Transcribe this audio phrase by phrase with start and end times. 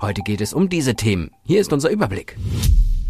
[0.00, 1.30] Heute geht es um diese Themen.
[1.44, 2.36] Hier ist unser Überblick.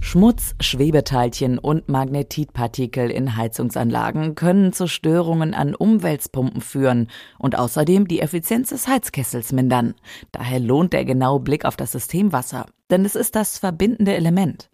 [0.02, 8.20] Schmutz, Schwebeteilchen und Magnetitpartikel in Heizungsanlagen können zu Störungen an Umweltpumpen führen und außerdem die
[8.20, 9.94] Effizienz des Heizkessels mindern.
[10.32, 14.69] Daher lohnt der genaue Blick auf das Systemwasser, denn es ist das verbindende Element.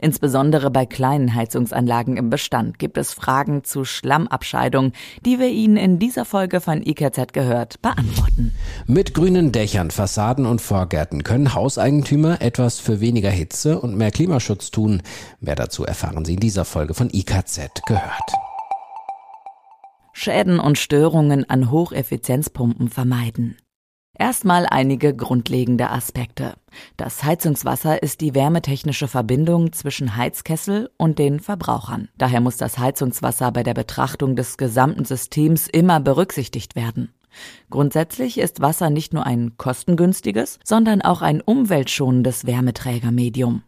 [0.00, 4.92] Insbesondere bei kleinen Heizungsanlagen im Bestand gibt es Fragen zu Schlammabscheidung,
[5.24, 8.52] die wir Ihnen in dieser Folge von IKZ gehört beantworten.
[8.86, 14.70] Mit grünen Dächern, Fassaden und Vorgärten können Hauseigentümer etwas für weniger Hitze und mehr Klimaschutz
[14.70, 15.02] tun.
[15.40, 18.32] Mehr dazu erfahren Sie in dieser Folge von IKZ gehört.
[20.12, 23.56] Schäden und Störungen an Hocheffizienzpumpen vermeiden.
[24.18, 26.54] Erstmal einige grundlegende Aspekte.
[26.96, 32.08] Das Heizungswasser ist die wärmetechnische Verbindung zwischen Heizkessel und den Verbrauchern.
[32.18, 37.14] Daher muss das Heizungswasser bei der Betrachtung des gesamten Systems immer berücksichtigt werden.
[37.70, 43.62] Grundsätzlich ist Wasser nicht nur ein kostengünstiges, sondern auch ein umweltschonendes Wärmeträgermedium.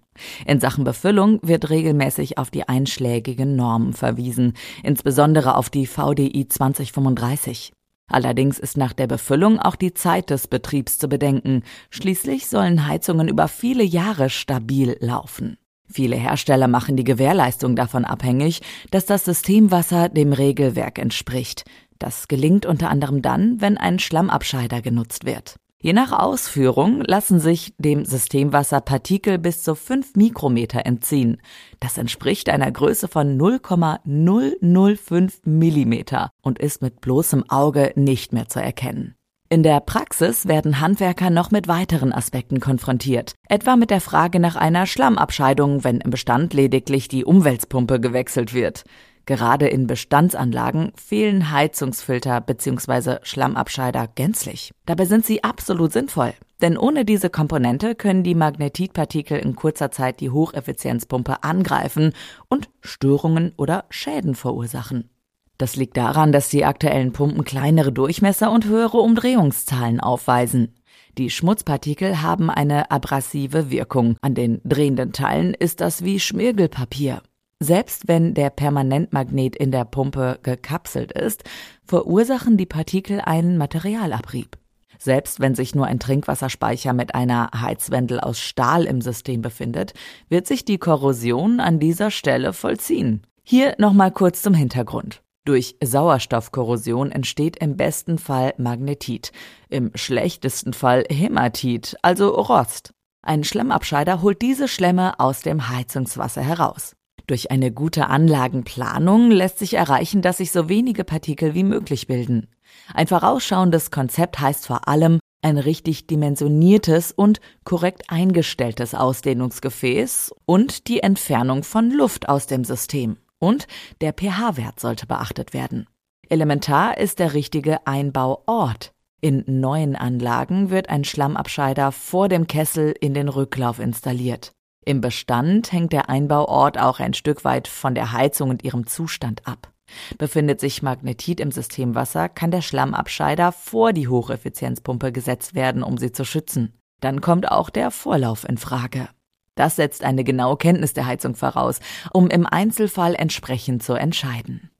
[0.47, 7.73] In Sachen Befüllung wird regelmäßig auf die einschlägigen Normen verwiesen, insbesondere auf die VDI 2035.
[8.11, 11.63] Allerdings ist nach der Befüllung auch die Zeit des Betriebs zu bedenken.
[11.91, 15.57] Schließlich sollen Heizungen über viele Jahre stabil laufen.
[15.89, 21.65] Viele Hersteller machen die Gewährleistung davon abhängig, dass das Systemwasser dem Regelwerk entspricht.
[21.99, 25.57] Das gelingt unter anderem dann, wenn ein Schlammabscheider genutzt wird.
[25.83, 31.41] Je nach Ausführung lassen sich dem Systemwasser Partikel bis zu 5 Mikrometer entziehen.
[31.81, 38.61] Das entspricht einer Größe von 0,005 Millimeter und ist mit bloßem Auge nicht mehr zu
[38.61, 39.15] erkennen.
[39.49, 44.57] In der Praxis werden Handwerker noch mit weiteren Aspekten konfrontiert, etwa mit der Frage nach
[44.57, 48.85] einer Schlammabscheidung, wenn im Bestand lediglich die Umweltpumpe gewechselt wird.
[49.31, 53.19] Gerade in Bestandsanlagen fehlen Heizungsfilter bzw.
[53.23, 54.73] Schlammabscheider gänzlich.
[54.87, 56.35] Dabei sind sie absolut sinnvoll.
[56.61, 62.13] Denn ohne diese Komponente können die Magnetitpartikel in kurzer Zeit die Hocheffizienzpumpe angreifen
[62.49, 65.11] und Störungen oder Schäden verursachen.
[65.59, 70.75] Das liegt daran, dass die aktuellen Pumpen kleinere Durchmesser und höhere Umdrehungszahlen aufweisen.
[71.19, 74.17] Die Schmutzpartikel haben eine abrasive Wirkung.
[74.23, 77.23] An den drehenden Teilen ist das wie Schmirgelpapier.
[77.63, 81.45] Selbst wenn der Permanentmagnet in der Pumpe gekapselt ist,
[81.85, 84.57] verursachen die Partikel einen Materialabrieb.
[84.99, 89.93] Selbst wenn sich nur ein Trinkwasserspeicher mit einer Heizwendel aus Stahl im System befindet,
[90.29, 93.27] wird sich die Korrosion an dieser Stelle vollziehen.
[93.43, 95.23] Hier nochmal kurz zum Hintergrund.
[95.45, 99.33] Durch Sauerstoffkorrosion entsteht im besten Fall Magnetit,
[99.69, 102.93] im schlechtesten Fall Hämatit, also Rost.
[103.23, 106.95] Ein Schlammabscheider holt diese Schlemme aus dem Heizungswasser heraus.
[107.31, 112.49] Durch eine gute Anlagenplanung lässt sich erreichen, dass sich so wenige Partikel wie möglich bilden.
[112.93, 121.05] Ein vorausschauendes Konzept heißt vor allem ein richtig dimensioniertes und korrekt eingestelltes Ausdehnungsgefäß und die
[121.05, 123.17] Entfernung von Luft aus dem System.
[123.39, 123.69] Und
[124.01, 125.87] der pH-Wert sollte beachtet werden.
[126.29, 128.91] Elementar ist der richtige Einbauort.
[129.21, 134.51] In neuen Anlagen wird ein Schlammabscheider vor dem Kessel in den Rücklauf installiert.
[134.91, 139.47] Im Bestand hängt der Einbauort auch ein Stück weit von der Heizung und ihrem Zustand
[139.47, 139.73] ab.
[140.19, 146.11] Befindet sich Magnetit im Systemwasser, kann der Schlammabscheider vor die Hocheffizienzpumpe gesetzt werden, um sie
[146.11, 146.73] zu schützen.
[146.99, 149.09] Dann kommt auch der Vorlauf in Frage.
[149.55, 151.79] Das setzt eine genaue Kenntnis der Heizung voraus,
[152.13, 154.73] um im Einzelfall entsprechend zu entscheiden.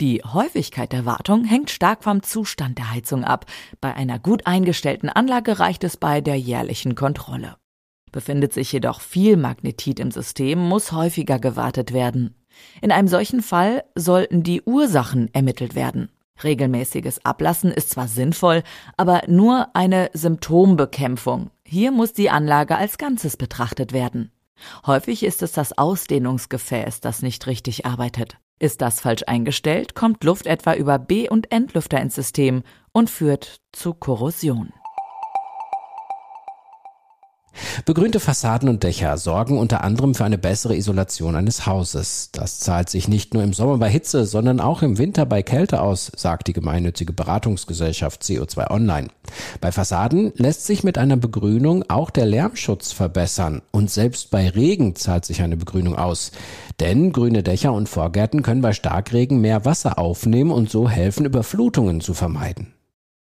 [0.00, 3.46] Die Häufigkeit der Wartung hängt stark vom Zustand der Heizung ab.
[3.80, 7.59] Bei einer gut eingestellten Anlage reicht es bei der jährlichen Kontrolle.
[8.12, 12.34] Befindet sich jedoch viel Magnetit im System, muss häufiger gewartet werden.
[12.80, 16.10] In einem solchen Fall sollten die Ursachen ermittelt werden.
[16.42, 18.62] Regelmäßiges Ablassen ist zwar sinnvoll,
[18.96, 21.50] aber nur eine Symptombekämpfung.
[21.64, 24.32] Hier muss die Anlage als Ganzes betrachtet werden.
[24.86, 28.38] Häufig ist es das Ausdehnungsgefäß, das nicht richtig arbeitet.
[28.58, 33.60] Ist das falsch eingestellt, kommt Luft etwa über B- und Entlüfter ins System und führt
[33.72, 34.72] zu Korrosion.
[37.84, 42.30] Begrünte Fassaden und Dächer sorgen unter anderem für eine bessere Isolation eines Hauses.
[42.32, 45.80] Das zahlt sich nicht nur im Sommer bei Hitze, sondern auch im Winter bei Kälte
[45.80, 49.08] aus, sagt die gemeinnützige Beratungsgesellschaft CO2 Online.
[49.60, 54.96] Bei Fassaden lässt sich mit einer Begrünung auch der Lärmschutz verbessern und selbst bei Regen
[54.96, 56.32] zahlt sich eine Begrünung aus.
[56.80, 62.00] Denn grüne Dächer und Vorgärten können bei Starkregen mehr Wasser aufnehmen und so helfen, Überflutungen
[62.00, 62.72] zu vermeiden.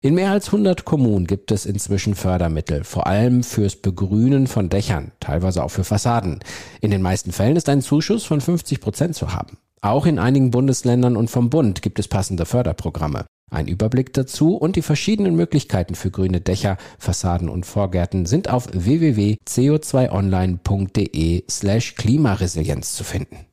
[0.05, 5.13] In mehr als 100 Kommunen gibt es inzwischen Fördermittel, vor allem fürs Begrünen von Dächern,
[5.19, 6.41] teilweise auch für Fassaden.
[6.83, 9.57] In den meisten Fällen ist ein Zuschuss von 50 Prozent zu haben.
[9.81, 13.25] Auch in einigen Bundesländern und vom Bund gibt es passende Förderprogramme.
[13.51, 18.69] Ein Überblick dazu und die verschiedenen Möglichkeiten für grüne Dächer, Fassaden und Vorgärten sind auf
[18.75, 23.47] www.co2online.de slash Klimaresilienz zu finden.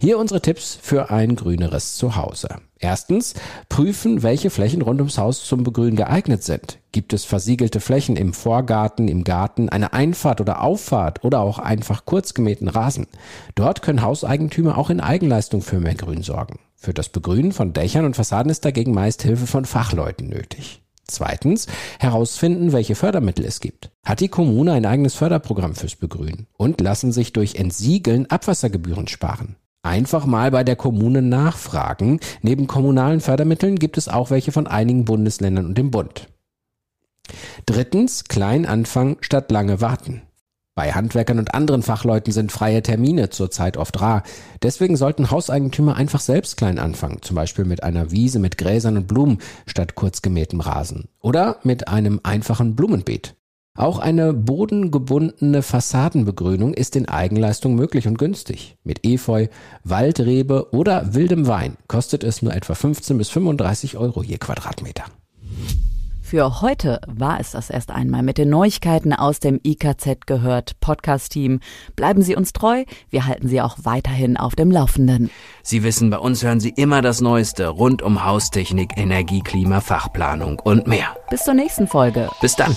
[0.00, 2.48] Hier unsere Tipps für ein grüneres Zuhause.
[2.78, 3.34] Erstens,
[3.68, 6.78] prüfen, welche Flächen rund ums Haus zum Begrünen geeignet sind.
[6.92, 12.04] Gibt es versiegelte Flächen im Vorgarten, im Garten, eine Einfahrt oder Auffahrt oder auch einfach
[12.04, 13.08] kurz gemähten Rasen?
[13.56, 16.60] Dort können Hauseigentümer auch in Eigenleistung für mehr Grün sorgen.
[16.76, 20.80] Für das Begrünen von Dächern und Fassaden ist dagegen meist Hilfe von Fachleuten nötig.
[21.08, 21.66] Zweitens,
[21.98, 23.90] herausfinden, welche Fördermittel es gibt.
[24.04, 26.46] Hat die Kommune ein eigenes Förderprogramm fürs Begrünen?
[26.56, 29.56] Und lassen sich durch Entsiegeln Abwassergebühren sparen?
[29.88, 32.20] Einfach mal bei der Kommune nachfragen.
[32.42, 36.28] Neben kommunalen Fördermitteln gibt es auch welche von einigen Bundesländern und dem Bund.
[37.64, 40.20] Drittens, klein anfangen statt lange warten.
[40.74, 44.24] Bei Handwerkern und anderen Fachleuten sind freie Termine zurzeit oft rar.
[44.62, 49.08] Deswegen sollten Hauseigentümer einfach selbst klein anfangen, zum Beispiel mit einer Wiese mit Gräsern und
[49.08, 53.37] Blumen statt kurz gemähtem Rasen oder mit einem einfachen Blumenbeet.
[53.78, 58.76] Auch eine bodengebundene Fassadenbegrünung ist in Eigenleistung möglich und günstig.
[58.82, 59.46] Mit Efeu,
[59.84, 65.04] Waldrebe oder wildem Wein kostet es nur etwa 15 bis 35 Euro je Quadratmeter.
[66.20, 71.60] Für heute war es das erst einmal mit den Neuigkeiten aus dem IKZ gehört Podcast-Team.
[71.94, 75.30] Bleiben Sie uns treu, wir halten Sie auch weiterhin auf dem Laufenden.
[75.62, 80.58] Sie wissen, bei uns hören Sie immer das Neueste rund um Haustechnik, Energie, Klima, Fachplanung
[80.58, 81.16] und mehr.
[81.30, 82.28] Bis zur nächsten Folge.
[82.40, 82.76] Bis dann.